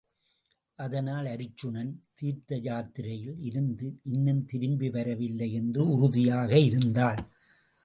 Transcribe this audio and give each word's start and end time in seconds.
அதனால் 0.79 1.25
அருச்சுனன் 1.25 1.91
தீர்த்த 2.13 2.57
யாத்திரையில் 2.57 3.37
இருந்து 3.41 3.99
இன்னும் 4.03 4.45
திரும்பி 4.45 4.89
வரவில்லை 4.89 5.53
என்று 5.53 5.89
உறுதியாக 5.89 6.59
இருந்தாள். 6.59 7.21